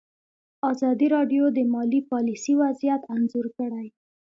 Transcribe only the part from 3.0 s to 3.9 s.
انځور کړی.